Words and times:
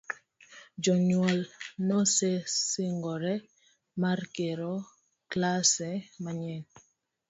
Jonyuol 0.83 1.39
nosesingore 1.87 3.33
mar 4.01 4.19
gero 4.35 4.73
klase 5.31 5.89
manyien. 6.23 6.63